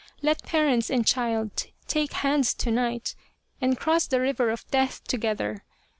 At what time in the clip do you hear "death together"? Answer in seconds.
4.71-5.63